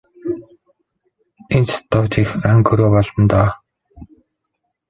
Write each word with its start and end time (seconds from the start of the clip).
Энэ 1.55 1.65
ч 1.69 1.71
ёстой 1.75 2.05
жинхэнэ 2.13 2.47
ан 2.51 2.59
гөрөө 2.65 2.89
болно 2.95 3.23
доо. 3.31 3.49